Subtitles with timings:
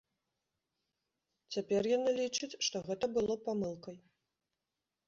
[1.57, 3.97] Цяпер яна лічыць, што гэта было памылкай.